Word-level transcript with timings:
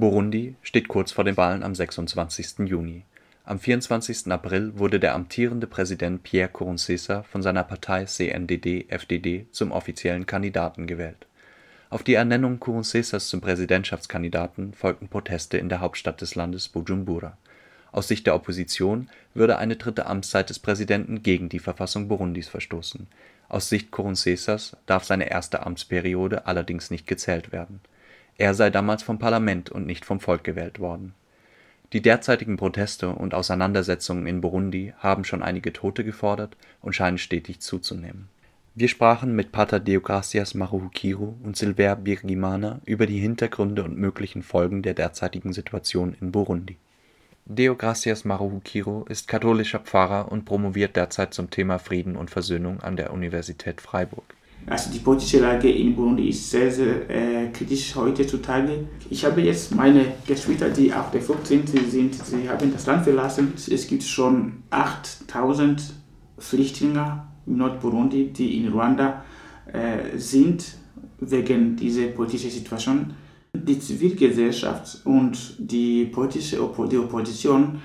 Burundi 0.00 0.54
steht 0.62 0.86
kurz 0.86 1.10
vor 1.10 1.24
den 1.24 1.36
Wahlen 1.36 1.64
am 1.64 1.74
26. 1.74 2.68
Juni. 2.68 3.02
Am 3.44 3.58
24. 3.58 4.30
April 4.30 4.78
wurde 4.78 5.00
der 5.00 5.12
amtierende 5.16 5.66
Präsident 5.66 6.22
Pierre 6.22 6.50
Nkurunziza 6.50 7.24
von 7.24 7.42
seiner 7.42 7.64
Partei 7.64 8.04
CNDD-FDD 8.04 9.48
zum 9.50 9.72
offiziellen 9.72 10.24
Kandidaten 10.24 10.86
gewählt. 10.86 11.26
Auf 11.90 12.04
die 12.04 12.14
Ernennung 12.14 12.58
Nkurunzizas 12.58 13.26
zum 13.26 13.40
Präsidentschaftskandidaten 13.40 14.72
folgten 14.72 15.08
Proteste 15.08 15.58
in 15.58 15.68
der 15.68 15.80
Hauptstadt 15.80 16.20
des 16.20 16.36
Landes 16.36 16.68
Bujumbura. 16.68 17.36
Aus 17.90 18.06
Sicht 18.06 18.24
der 18.24 18.36
Opposition 18.36 19.08
würde 19.34 19.58
eine 19.58 19.74
dritte 19.74 20.06
Amtszeit 20.06 20.48
des 20.48 20.60
Präsidenten 20.60 21.24
gegen 21.24 21.48
die 21.48 21.58
Verfassung 21.58 22.06
Burundis 22.06 22.46
verstoßen. 22.46 23.08
Aus 23.48 23.68
Sicht 23.68 23.88
Nkurunzizas 23.88 24.76
darf 24.86 25.02
seine 25.02 25.28
erste 25.28 25.66
Amtsperiode 25.66 26.46
allerdings 26.46 26.92
nicht 26.92 27.08
gezählt 27.08 27.50
werden 27.50 27.80
er 28.38 28.54
sei 28.54 28.70
damals 28.70 29.02
vom 29.02 29.18
Parlament 29.18 29.68
und 29.68 29.86
nicht 29.86 30.04
vom 30.04 30.20
Volk 30.20 30.44
gewählt 30.44 30.78
worden. 30.78 31.12
Die 31.92 32.02
derzeitigen 32.02 32.56
Proteste 32.56 33.08
und 33.08 33.34
Auseinandersetzungen 33.34 34.26
in 34.26 34.40
Burundi 34.40 34.94
haben 34.98 35.24
schon 35.24 35.42
einige 35.42 35.72
Tote 35.72 36.04
gefordert 36.04 36.56
und 36.80 36.94
scheinen 36.94 37.18
stetig 37.18 37.60
zuzunehmen. 37.60 38.28
Wir 38.74 38.88
sprachen 38.88 39.34
mit 39.34 39.50
Pater 39.50 39.80
Deogracias 39.80 40.54
Maruhukiro 40.54 41.36
und 41.42 41.56
Silver 41.56 41.96
Birgimana 41.96 42.80
über 42.84 43.06
die 43.06 43.18
Hintergründe 43.18 43.82
und 43.82 43.98
möglichen 43.98 44.44
Folgen 44.44 44.82
der 44.82 44.94
derzeitigen 44.94 45.52
Situation 45.52 46.14
in 46.20 46.30
Burundi. 46.30 46.76
Deogracias 47.46 48.24
Maruhukiro 48.24 49.06
ist 49.08 49.26
katholischer 49.26 49.80
Pfarrer 49.80 50.30
und 50.30 50.44
promoviert 50.44 50.94
derzeit 50.94 51.34
zum 51.34 51.50
Thema 51.50 51.78
Frieden 51.78 52.14
und 52.14 52.30
Versöhnung 52.30 52.80
an 52.80 52.96
der 52.96 53.12
Universität 53.12 53.80
Freiburg. 53.80 54.36
Also 54.66 54.90
die 54.90 54.98
politische 54.98 55.40
Lage 55.40 55.70
in 55.70 55.96
Burundi 55.96 56.28
ist 56.28 56.50
sehr, 56.50 56.70
sehr 56.70 57.08
äh, 57.08 57.48
kritisch 57.48 57.94
heutzutage. 57.96 58.86
Ich 59.08 59.24
habe 59.24 59.40
jetzt 59.40 59.74
meine 59.74 60.04
Geschwister, 60.26 60.68
die 60.68 60.92
auch 60.92 61.10
der 61.10 61.22
15. 61.22 61.66
sind, 61.88 62.14
sie 62.14 62.48
haben 62.48 62.70
das 62.72 62.84
Land 62.84 63.04
verlassen. 63.04 63.54
Es 63.56 63.86
gibt 63.86 64.02
schon 64.02 64.62
8000 64.68 65.94
Flüchtlinge 66.38 67.22
in 67.46 67.56
Nordburundi, 67.56 68.30
die 68.32 68.58
in 68.58 68.68
Ruanda 68.68 69.24
äh, 69.72 70.18
sind, 70.18 70.64
wegen 71.20 71.76
dieser 71.76 72.08
politischen 72.08 72.50
Situation. 72.50 73.14
Die 73.54 73.80
Zivilgesellschaft 73.80 75.00
und 75.04 75.56
die 75.58 76.04
politische 76.04 76.62
Oppo 76.62 76.86
die 76.86 76.98
Opposition, 76.98 77.80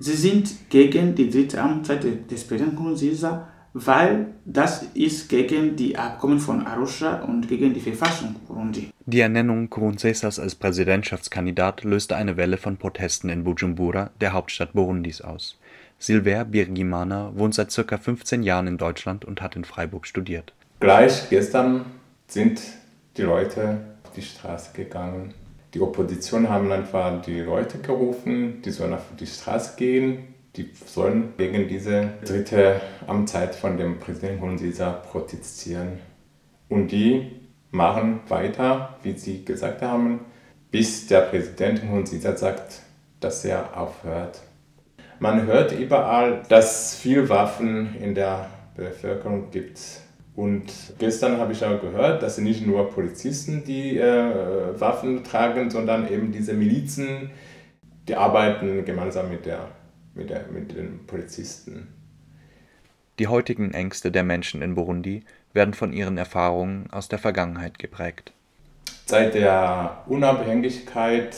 sie 0.00 0.14
sind 0.14 0.70
gegen 0.70 1.14
die 1.14 1.28
dritte 1.28 1.60
Amtszeit 1.60 2.30
des 2.30 2.44
Präsidenten 2.44 2.76
Nkurunziza 2.76 3.48
weil 3.74 4.26
das 4.44 4.82
ist 4.94 5.28
gegen 5.28 5.76
die 5.76 5.96
Abkommen 5.96 6.38
von 6.38 6.66
Arusha 6.66 7.22
und 7.22 7.48
gegen 7.48 7.72
die 7.72 7.80
Verfassung 7.80 8.36
Burundi. 8.46 8.90
Die 9.06 9.20
Ernennung 9.20 9.64
Nkurunzesas 9.64 10.38
als 10.38 10.54
Präsidentschaftskandidat 10.54 11.84
löste 11.84 12.16
eine 12.16 12.36
Welle 12.36 12.56
von 12.56 12.76
Protesten 12.76 13.30
in 13.30 13.44
Bujumbura, 13.44 14.10
der 14.20 14.32
Hauptstadt 14.32 14.74
Burundis, 14.74 15.20
aus. 15.20 15.58
Silver 15.98 16.44
Birgimana 16.44 17.32
wohnt 17.34 17.54
seit 17.54 17.74
ca. 17.74 17.96
15 17.96 18.42
Jahren 18.42 18.66
in 18.66 18.76
Deutschland 18.76 19.24
und 19.24 19.40
hat 19.40 19.56
in 19.56 19.64
Freiburg 19.64 20.06
studiert. 20.06 20.52
Gleich 20.80 21.30
gestern 21.30 21.84
sind 22.26 22.60
die 23.16 23.22
Leute 23.22 23.78
auf 24.04 24.12
die 24.12 24.22
Straße 24.22 24.70
gegangen. 24.74 25.32
Die 25.74 25.80
Opposition 25.80 26.48
haben 26.48 26.70
einfach 26.70 27.22
die 27.22 27.40
Leute 27.40 27.78
gerufen, 27.78 28.60
die 28.62 28.70
sollen 28.70 28.94
auf 28.94 29.04
die 29.18 29.26
Straße 29.26 29.76
gehen, 29.76 30.31
die 30.56 30.70
sollen 30.86 31.32
gegen 31.38 31.66
diese 31.66 32.10
dritte 32.24 32.80
Amtszeit 33.06 33.54
von 33.54 33.76
dem 33.78 33.98
Präsidenten 33.98 34.36
Nkurunziza 34.36 34.90
protestieren. 34.90 35.98
Und 36.68 36.92
die 36.92 37.30
machen 37.70 38.20
weiter, 38.28 38.96
wie 39.02 39.16
sie 39.16 39.44
gesagt 39.44 39.80
haben, 39.82 40.20
bis 40.70 41.06
der 41.06 41.22
Präsident 41.22 41.84
Nkurunziza 41.84 42.36
sagt, 42.36 42.82
dass 43.20 43.44
er 43.44 43.78
aufhört. 43.78 44.40
Man 45.18 45.46
hört 45.46 45.72
überall, 45.72 46.42
dass 46.48 46.96
viel 46.96 47.28
Waffen 47.28 47.96
in 48.00 48.14
der 48.14 48.50
Bevölkerung 48.76 49.50
gibt. 49.50 49.80
Und 50.34 50.64
gestern 50.98 51.38
habe 51.38 51.52
ich 51.52 51.64
auch 51.64 51.80
gehört, 51.80 52.22
dass 52.22 52.38
nicht 52.38 52.66
nur 52.66 52.90
Polizisten 52.90 53.64
die 53.64 53.98
äh, 53.98 54.80
Waffen 54.80 55.22
tragen, 55.24 55.70
sondern 55.70 56.10
eben 56.10 56.32
diese 56.32 56.54
Milizen, 56.54 57.30
die 58.08 58.16
arbeiten 58.16 58.84
gemeinsam 58.84 59.30
mit 59.30 59.46
der 59.46 59.68
mit, 60.14 60.30
der, 60.30 60.46
mit 60.48 60.76
den 60.76 61.06
Polizisten. 61.06 61.88
Die 63.18 63.26
heutigen 63.26 63.72
Ängste 63.72 64.10
der 64.10 64.24
Menschen 64.24 64.62
in 64.62 64.74
Burundi 64.74 65.22
werden 65.52 65.74
von 65.74 65.92
ihren 65.92 66.18
Erfahrungen 66.18 66.90
aus 66.90 67.08
der 67.08 67.18
Vergangenheit 67.18 67.78
geprägt. 67.78 68.32
Seit 69.06 69.34
der 69.34 70.02
Unabhängigkeit 70.06 71.36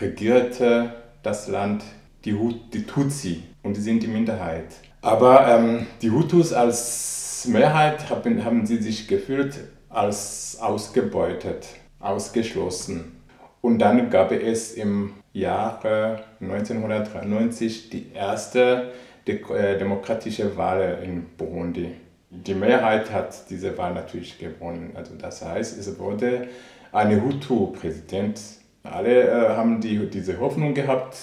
regierte 0.00 0.94
das 1.22 1.46
Land 1.48 1.84
die, 2.24 2.36
die 2.72 2.84
Tutsi 2.84 3.44
und 3.62 3.76
die 3.76 3.80
sind 3.80 4.02
die 4.02 4.08
Minderheit. 4.08 4.74
Aber 5.00 5.46
ähm, 5.48 5.86
die 6.00 6.10
Hutus 6.10 6.52
als 6.52 7.46
Mehrheit 7.48 8.08
haben, 8.10 8.44
haben 8.44 8.66
sie 8.66 8.78
sich 8.78 9.08
gefühlt 9.08 9.58
als 9.88 10.58
ausgebeutet, 10.60 11.66
ausgeschlossen. 12.00 13.20
Und 13.60 13.78
dann 13.78 14.10
gab 14.10 14.32
es 14.32 14.72
im 14.72 15.12
Jahre 15.32 16.24
1993 16.40 17.90
die 17.90 18.12
erste 18.12 18.92
äh, 19.26 19.78
demokratische 19.78 20.56
Wahl 20.56 20.98
in 21.02 21.26
Burundi. 21.36 21.92
Die 22.30 22.54
Mehrheit 22.54 23.12
hat 23.12 23.50
diese 23.50 23.76
Wahl 23.76 23.94
natürlich 23.94 24.38
gewonnen. 24.38 24.92
Also 24.94 25.14
das 25.16 25.44
heißt, 25.44 25.78
es 25.78 25.98
wurde 25.98 26.48
ein 26.92 27.22
Hutu-Präsident. 27.22 28.40
Alle 28.82 29.28
äh, 29.28 29.48
haben 29.50 29.80
die, 29.80 30.08
diese 30.10 30.38
Hoffnung 30.40 30.74
gehabt, 30.74 31.16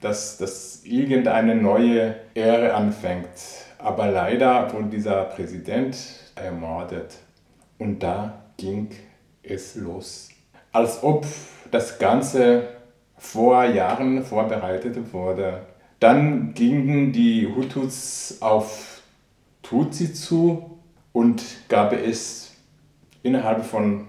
dass, 0.00 0.38
dass 0.38 0.84
irgendeine 0.84 1.54
neue 1.54 2.16
Ära 2.34 2.76
anfängt. 2.76 3.28
Aber 3.78 4.10
leider 4.10 4.72
wurde 4.72 4.88
dieser 4.88 5.24
Präsident 5.24 5.96
ermordet. 6.34 7.16
Und 7.78 8.02
da 8.02 8.42
ging 8.56 8.88
es 9.42 9.74
los. 9.74 10.30
Als 10.72 11.02
ob 11.02 11.26
das 11.70 11.98
Ganze 11.98 12.68
vor 13.24 13.64
Jahren 13.64 14.22
vorbereitet 14.22 14.96
wurde. 15.12 15.62
Dann 15.98 16.54
gingen 16.54 17.12
die 17.12 17.46
Hutus 17.46 18.36
auf 18.40 19.02
Tutsi 19.62 20.12
zu 20.12 20.78
und 21.12 21.42
gab 21.68 21.92
es 21.92 22.52
innerhalb 23.22 23.64
von 23.64 24.04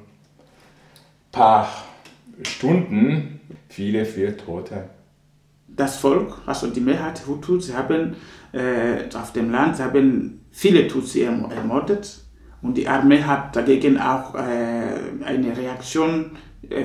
paar 1.32 1.70
Stunden 2.44 3.40
viele, 3.70 4.06
viele 4.06 4.36
Tote. 4.36 4.90
Das 5.68 5.98
Volk, 5.98 6.42
also 6.46 6.68
die 6.68 6.82
Mehrheit 6.82 7.26
Hutus, 7.26 7.74
haben 7.74 8.16
äh, 8.52 9.06
auf 9.16 9.34
dem 9.34 9.50
Land 9.50 9.80
haben 9.80 10.46
viele 10.52 10.88
Tutsi 10.88 11.24
ermordet 11.24 12.22
und 12.62 12.76
die 12.76 12.88
Armee 12.88 13.24
hat 13.24 13.56
dagegen 13.56 13.98
auch 14.00 14.36
äh, 14.36 15.24
eine 15.24 15.58
Reaktion 15.58 16.32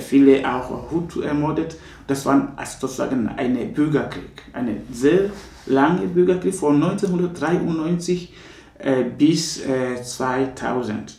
viele 0.00 0.48
auch 0.48 0.91
Hutu 0.91 1.20
ermordet. 1.20 1.76
Das 2.06 2.26
war 2.26 2.56
sozusagen 2.64 3.28
ein 3.28 3.72
Bürgerkrieg, 3.72 4.42
ein 4.52 4.82
sehr 4.91 5.30
langer 5.66 6.06
Bürgerkrieg 6.06 6.54
von 6.54 6.82
1993 6.82 8.34
äh, 8.78 9.04
bis 9.04 9.64
äh, 9.66 10.02
2000. 10.02 11.19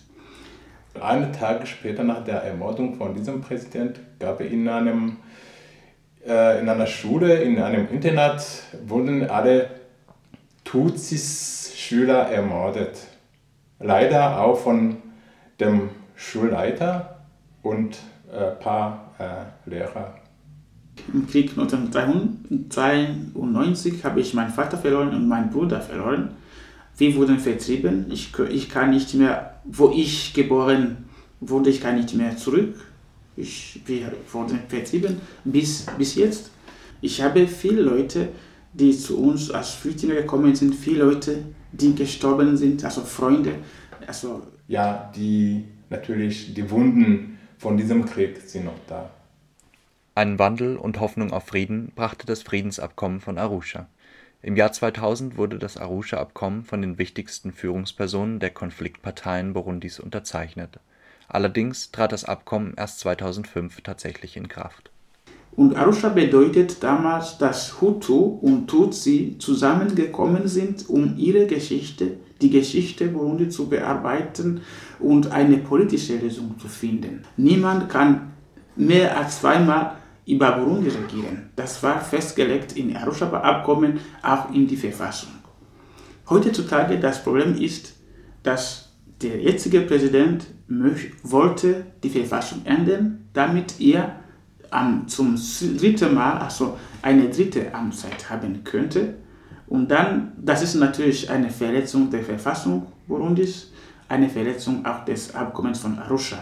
Einige 1.00 1.31
Tage 1.31 1.66
später 1.66 2.03
nach 2.03 2.23
der 2.23 2.44
Ermordung 2.44 2.95
von 2.95 3.16
diesem 3.16 3.41
Präsident 3.41 4.00
gab 4.19 4.41
es 4.41 4.51
in, 4.51 4.67
einem, 4.67 5.17
äh, 6.27 6.59
in 6.59 6.67
einer 6.67 6.88
Schule, 6.88 7.35
in 7.35 7.61
einem 7.61 7.88
Internat, 7.89 8.45
wurden 8.85 9.29
alle 9.29 9.69
Tutsis-Schüler 10.66 12.29
ermordet. 12.29 12.97
Leider 13.79 14.41
auch 14.41 14.57
von 14.57 14.97
dem 15.59 15.89
Schulleiter 16.16 17.21
und 17.63 17.97
ein 18.31 18.59
paar 18.59 19.12
äh, 19.19 19.44
Lehrer. 19.69 20.16
Im 21.14 21.28
Krieg 21.28 21.51
1993 21.51 24.04
habe 24.04 24.19
ich 24.22 24.33
meinen 24.33 24.51
Vater 24.51 24.78
verloren 24.78 25.13
und 25.13 25.28
meinen 25.28 25.50
Bruder 25.50 25.81
verloren. 25.81 26.31
Wir 26.98 27.16
wurden 27.16 27.39
vertrieben. 27.39 28.07
Ich, 28.12 28.31
ich 28.50 28.69
kann 28.69 28.89
nicht 28.92 29.13
mehr, 29.16 29.62
wo 29.66 29.89
ich 29.89 30.33
geboren 30.33 31.10
wurde, 31.39 31.69
ich 31.69 31.81
kann 31.81 31.95
nicht 31.95 32.13
mehr 32.13 32.38
zurück. 32.38 32.75
Ich, 33.36 33.81
wir 33.86 34.13
wurden 34.31 34.60
vertrieben 34.68 35.19
bis, 35.44 35.86
bis 35.98 36.16
jetzt. 36.16 36.51
Ich 37.01 37.22
habe 37.22 37.48
viele 37.48 37.81
Leute, 37.81 38.30
die 38.74 38.95
zu 38.95 39.19
uns 39.19 39.51
als 39.51 39.72
Flüchtlinge 39.72 40.16
gekommen 40.16 40.56
sind, 40.56 40.74
viele 40.75 41.04
Leute, 41.06 41.44
die 41.72 41.95
gestorben 41.95 42.57
sind, 42.57 42.86
also 42.86 43.01
Freunde. 43.01 43.56
Also 44.06 44.44
ja, 44.68 45.12
die 45.16 45.63
natürlich 45.89 46.54
die 46.54 46.69
Wunden 46.69 47.39
von 47.62 47.78
diesem 47.78 48.06
Krieg 48.06 48.38
sind 48.38 48.66
noch 48.66 48.80
da. 48.88 49.12
Einen 50.16 50.40
Wandel 50.40 50.78
und 50.78 51.00
Hoffnung 51.00 51.31
auf 51.31 51.46
Frieden 51.46 51.92
brachte 51.96 52.25
das 52.25 52.42
Friedensabkommen 52.42 53.22
von 53.22 53.38
Arusha. 53.38 53.88
Im 54.42 54.56
Jahr 54.56 54.72
2000 54.72 55.38
wurde 55.38 55.60
das 55.60 55.78
Arusha-Abkommen 55.78 56.63
von 56.63 56.81
den 56.81 56.98
wichtigsten 56.98 57.52
Führungspersonen 57.52 58.40
der 58.40 58.50
Konfliktparteien 58.50 59.54
Burundis 59.54 60.00
unterzeichnet. 60.00 60.80
Allerdings 61.28 61.92
trat 61.92 62.12
das 62.12 62.25
Abkommen 62.25 62.74
erst 62.75 63.00
2005 63.02 63.81
tatsächlich 63.81 64.38
in 64.38 64.48
Kraft. 64.48 64.90
Und 65.56 65.75
Arusha 65.75 66.10
bedeutet 66.10 66.81
damals, 66.81 67.38
dass 67.38 67.80
Hutu 67.80 68.40
und 68.42 68.68
Tutsi 68.68 69.36
zusammengekommen 69.38 70.48
sind, 70.48 70.90
um 70.90 71.16
ihre 71.16 71.46
Geschichte, 71.46 72.18
die 72.41 72.49
Geschichte 72.49 73.07
Burundi 73.07 73.49
zu 73.49 73.69
bearbeiten 73.69 74.61
und 74.99 75.31
eine 75.31 75.57
politische 75.57 76.17
Lösung 76.17 76.57
zu 76.59 76.67
finden. 76.67 77.23
Niemand 77.38 77.89
kann 77.89 78.31
mehr 78.75 79.17
als 79.17 79.39
zweimal 79.39 79.97
über 80.25 80.51
Burundi 80.53 80.89
regieren. 80.89 81.49
Das 81.55 81.81
war 81.83 81.99
festgelegt 81.99 82.77
in 82.77 82.95
Arusha-Abkommen, 82.95 83.99
auch 84.21 84.53
in 84.53 84.67
die 84.67 84.77
Verfassung. 84.77 85.31
Heutzutage 86.29 86.99
das 86.99 87.23
Problem 87.23 87.55
ist, 87.55 87.93
dass 88.43 88.89
der 89.21 89.41
jetzige 89.41 89.81
Präsident 89.81 90.47
wollte 91.23 91.85
die 92.03 92.09
Verfassung 92.09 92.61
ändern, 92.65 93.27
damit 93.33 93.79
er 93.79 94.15
um, 94.71 95.07
zum 95.07 95.35
dritten 95.77 96.13
Mal, 96.13 96.38
also 96.38 96.77
eine 97.01 97.29
dritte 97.29 97.73
Amtszeit 97.73 98.29
haben 98.29 98.63
könnte. 98.63 99.15
Und 99.71 99.89
dann, 99.89 100.33
das 100.38 100.62
ist 100.63 100.75
natürlich 100.75 101.29
eine 101.29 101.50
Verletzung 101.50 102.09
der 102.09 102.21
Verfassung 102.21 102.88
Burundis, 103.07 103.71
eine 104.09 104.27
Verletzung 104.27 104.85
auch 104.85 105.06
des 105.06 105.33
Abkommens 105.33 105.79
von 105.79 105.97
Arusha. 105.97 106.39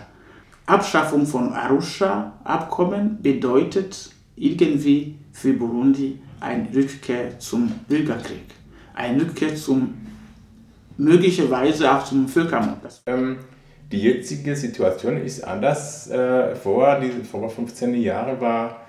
Abschaffung 0.65 1.27
von 1.27 1.53
Arusha-Abkommen 1.53 3.21
bedeutet 3.21 4.09
irgendwie 4.35 5.19
für 5.31 5.53
Burundi 5.53 6.19
eine 6.39 6.73
Rückkehr 6.73 7.37
zum 7.37 7.69
Bürgerkrieg, 7.87 8.45
eine 8.95 9.21
Rückkehr 9.21 9.55
zum 9.55 9.93
möglicherweise 10.97 11.91
auch 11.91 12.03
zum 12.05 12.27
Völkermord. 12.27 13.03
Ähm, 13.05 13.37
die 13.91 14.01
jetzige 14.01 14.55
Situation 14.55 15.17
ist 15.17 15.43
anders. 15.43 16.09
Äh, 16.09 16.55
vor, 16.55 16.99
die, 16.99 17.11
vor 17.23 17.47
15 17.47 17.93
Jahren 17.93 18.41
war, 18.41 18.87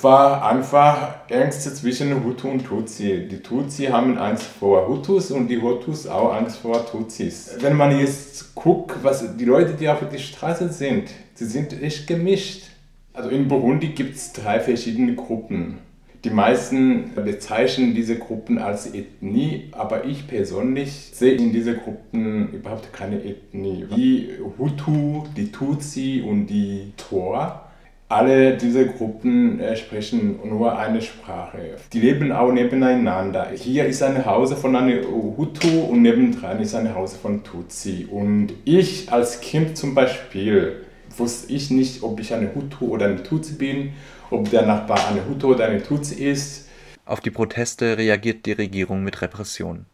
war 0.00 0.44
einfach 0.48 1.28
Ängste 1.28 1.72
zwischen 1.74 2.24
Hutu 2.24 2.48
und 2.48 2.64
Tutsi. 2.64 3.28
Die 3.30 3.40
Tutsi 3.40 3.86
haben 3.86 4.18
Angst 4.18 4.44
vor 4.44 4.88
Hutus 4.88 5.30
und 5.30 5.48
die 5.48 5.60
Hutus 5.60 6.06
auch 6.06 6.34
Angst 6.34 6.58
vor 6.58 6.84
Tutsis. 6.86 7.56
Wenn 7.60 7.76
man 7.76 7.98
jetzt 7.98 8.54
guckt, 8.54 8.96
was 9.02 9.36
die 9.36 9.44
Leute, 9.44 9.74
die 9.74 9.88
auf 9.88 10.00
der 10.08 10.18
Straße 10.18 10.72
sind, 10.72 11.10
sie 11.34 11.46
sind 11.46 11.80
echt 11.82 12.06
gemischt. 12.06 12.64
Also 13.12 13.28
in 13.30 13.48
Burundi 13.48 13.88
gibt 13.88 14.16
es 14.16 14.32
drei 14.32 14.58
verschiedene 14.60 15.14
Gruppen. 15.14 15.78
Die 16.24 16.30
meisten 16.30 17.10
bezeichnen 17.16 17.94
diese 17.94 18.16
Gruppen 18.16 18.58
als 18.58 18.94
Ethnie, 18.94 19.70
aber 19.72 20.04
ich 20.04 20.28
persönlich 20.28 21.10
sehe 21.12 21.32
in 21.32 21.52
diesen 21.52 21.78
Gruppen 21.78 22.52
überhaupt 22.52 22.92
keine 22.92 23.24
Ethnie. 23.24 23.86
Die 23.96 24.28
Hutu, 24.56 25.24
die 25.36 25.50
Tutsi 25.50 26.22
und 26.24 26.46
die 26.46 26.92
Tor, 26.96 27.71
alle 28.12 28.56
diese 28.56 28.86
Gruppen 28.86 29.58
äh, 29.60 29.76
sprechen 29.76 30.38
nur 30.44 30.78
eine 30.78 31.00
Sprache. 31.00 31.76
Die 31.92 32.00
leben 32.00 32.32
auch 32.32 32.52
nebeneinander. 32.52 33.48
Hier 33.54 33.86
ist 33.86 34.02
ein 34.02 34.24
Haus 34.24 34.52
von 34.52 34.76
einer 34.76 35.02
Hutu 35.02 35.80
und 35.88 36.02
nebendran 36.02 36.60
ist 36.60 36.74
ein 36.74 36.94
Haus 36.94 37.16
von 37.16 37.42
Tutsi. 37.42 38.06
Und 38.10 38.52
ich 38.64 39.10
als 39.10 39.40
Kind 39.40 39.76
zum 39.76 39.94
Beispiel 39.94 40.84
wusste 41.16 41.52
ich 41.52 41.70
nicht, 41.70 42.02
ob 42.02 42.20
ich 42.20 42.32
eine 42.32 42.54
Hutu 42.54 42.88
oder 42.88 43.06
eine 43.06 43.22
Tutsi 43.22 43.54
bin 43.54 43.92
ob 44.32 44.50
der 44.50 44.66
Nachbar 44.66 45.08
eine 45.08 45.26
Hutu 45.28 45.48
oder 45.48 45.66
eine 45.66 45.82
Tutsi 45.82 46.14
ist. 46.14 46.68
Auf 47.04 47.20
die 47.20 47.30
Proteste 47.30 47.98
reagiert 47.98 48.46
die 48.46 48.52
Regierung 48.52 49.04
mit 49.04 49.20
Repression. 49.20 49.86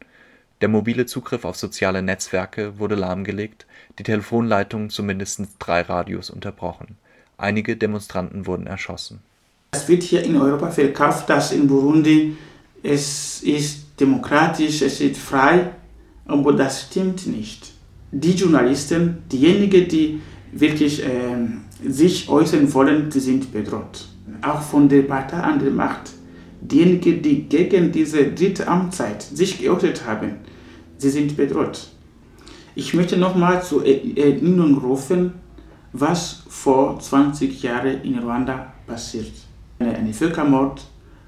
Der 0.61 0.69
mobile 0.69 1.06
Zugriff 1.06 1.44
auf 1.44 1.56
soziale 1.56 2.03
Netzwerke 2.03 2.79
wurde 2.79 2.94
lahmgelegt, 2.94 3.67
die 3.99 4.03
Telefonleitungen 4.03 4.91
zu 4.91 5.03
mindestens 5.03 5.56
drei 5.59 5.82
Radios 5.82 6.31
unterbrochen. 6.31 6.97
Einige 7.38 7.76
Demonstranten 7.76 8.46
wurden 8.46 8.67
erschossen. 8.67 9.20
Es 9.70 9.88
wird 9.88 10.02
hier 10.02 10.23
in 10.23 10.37
Europa 10.37 10.70
verkauft, 10.70 11.31
dass 11.31 11.52
in 11.52 11.67
Burundi 11.67 12.37
es 12.82 13.43
ist 13.43 13.87
demokratisch, 13.99 14.82
es 14.82 15.00
ist 15.00 15.17
frei, 15.17 15.70
aber 16.26 16.52
das 16.52 16.82
stimmt 16.82 17.26
nicht. 17.26 17.73
Die 18.12 18.32
Journalisten, 18.32 19.23
diejenigen, 19.32 19.88
die 19.88 20.20
wirklich 20.52 21.02
äh, 21.02 21.88
sich 21.88 22.29
äußern 22.29 22.73
wollen, 22.75 23.11
die 23.11 23.20
sind 23.20 23.52
bedroht 23.52 24.08
auch 24.43 24.62
von 24.62 24.88
der 24.88 25.02
Partei 25.02 25.38
an 25.38 25.58
der 25.58 25.70
Macht. 25.70 26.11
Diejenigen, 26.61 27.23
die 27.23 27.49
gegen 27.49 27.93
diese 27.93 28.32
dritte 28.32 28.67
Amtszeit 28.67 29.23
sich 29.23 29.61
geäußert 29.61 30.05
haben, 30.06 30.37
sie 30.96 31.11
sind 31.11 31.37
bedroht. 31.37 31.88
Ich 32.75 32.94
möchte 32.94 33.17
nochmal 33.17 33.62
zur 33.62 33.85
Erinnerung 33.87 34.79
rufen, 34.79 35.32
was 35.93 36.43
vor 36.49 36.99
20 36.99 37.62
Jahren 37.62 38.02
in 38.02 38.19
Ruanda 38.19 38.73
passiert. 38.87 39.32
Ein 39.79 40.12
Völkermord 40.12 40.85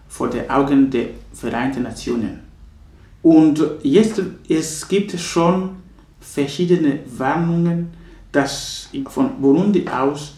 vor 0.08 0.28
den 0.28 0.50
Augen 0.50 0.90
der 0.90 1.08
Vereinten 1.32 1.84
Nationen. 1.84 2.40
Und 3.22 3.62
jetzt 3.82 4.20
es 4.48 4.88
gibt 4.88 5.18
schon 5.18 5.76
verschiedene 6.20 7.00
Warnungen, 7.06 7.90
dass 8.32 8.88
von 9.08 9.40
Burundi 9.40 9.86
aus 9.88 10.34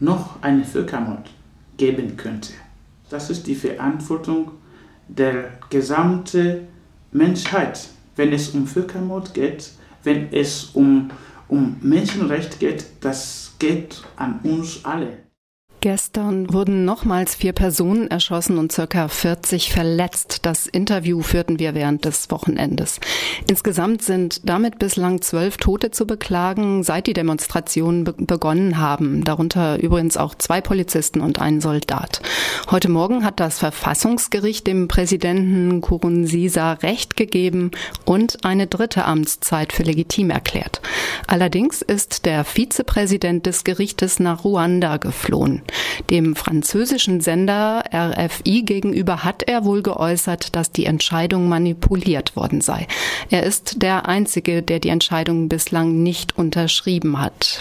noch 0.00 0.42
ein 0.42 0.64
Völkermord 0.64 1.30
geben 1.76 2.16
könnte. 2.16 2.52
Das 3.08 3.30
ist 3.30 3.46
die 3.46 3.54
Verantwortung 3.54 4.52
der 5.08 5.50
gesamten 5.70 6.68
Menschheit, 7.12 7.88
wenn 8.16 8.32
es 8.32 8.48
um 8.50 8.66
Völkermord 8.66 9.32
geht, 9.32 9.70
wenn 10.02 10.32
es 10.32 10.70
um, 10.74 11.10
um 11.48 11.76
Menschenrecht 11.80 12.58
geht, 12.58 12.86
das 13.00 13.54
geht 13.58 14.02
an 14.16 14.40
uns 14.42 14.84
alle. 14.84 15.25
Gestern 15.86 16.52
wurden 16.52 16.84
nochmals 16.84 17.36
vier 17.36 17.52
Personen 17.52 18.10
erschossen 18.10 18.58
und 18.58 18.72
circa 18.72 19.06
40 19.06 19.70
verletzt. 19.70 20.40
Das 20.42 20.66
Interview 20.66 21.22
führten 21.22 21.60
wir 21.60 21.76
während 21.76 22.04
des 22.04 22.28
Wochenendes. 22.32 22.98
Insgesamt 23.48 24.02
sind 24.02 24.48
damit 24.48 24.80
bislang 24.80 25.20
zwölf 25.22 25.58
Tote 25.58 25.92
zu 25.92 26.04
beklagen, 26.04 26.82
seit 26.82 27.06
die 27.06 27.12
Demonstrationen 27.12 28.02
be 28.02 28.14
begonnen 28.18 28.78
haben. 28.78 29.22
Darunter 29.22 29.80
übrigens 29.80 30.16
auch 30.16 30.34
zwei 30.34 30.60
Polizisten 30.60 31.20
und 31.20 31.40
ein 31.40 31.60
Soldat. 31.60 32.20
Heute 32.68 32.88
Morgen 32.88 33.24
hat 33.24 33.38
das 33.38 33.60
Verfassungsgericht 33.60 34.66
dem 34.66 34.88
Präsidenten 34.88 35.80
Kurunziza 35.82 36.72
Recht 36.72 37.16
gegeben 37.16 37.70
und 38.04 38.44
eine 38.44 38.66
dritte 38.66 39.04
Amtszeit 39.04 39.72
für 39.72 39.84
legitim 39.84 40.30
erklärt. 40.30 40.80
Allerdings 41.28 41.80
ist 41.80 42.26
der 42.26 42.42
Vizepräsident 42.44 43.46
des 43.46 43.62
Gerichtes 43.62 44.18
nach 44.18 44.42
Ruanda 44.42 44.96
geflohen. 44.96 45.62
Dem 46.10 46.36
französischen 46.36 47.20
Sender 47.20 47.84
RFI 47.94 48.62
gegenüber 48.62 49.24
hat 49.24 49.42
er 49.42 49.64
wohl 49.64 49.82
geäußert, 49.82 50.54
dass 50.56 50.72
die 50.72 50.86
Entscheidung 50.86 51.48
manipuliert 51.48 52.36
worden 52.36 52.60
sei. 52.60 52.86
Er 53.30 53.42
ist 53.42 53.82
der 53.82 54.08
Einzige, 54.08 54.62
der 54.62 54.80
die 54.80 54.88
Entscheidung 54.88 55.48
bislang 55.48 56.02
nicht 56.02 56.36
unterschrieben 56.36 57.20
hat. 57.20 57.54